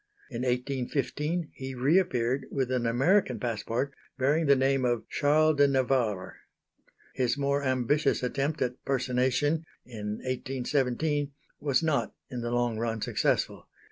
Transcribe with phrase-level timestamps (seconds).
[0.31, 5.67] In 1815 he re appeared with an American passport bearing the name of Charles de
[5.67, 6.37] Navarre.
[7.13, 13.67] His more ambitious attempt at personation in 1817, was not in the long run successful.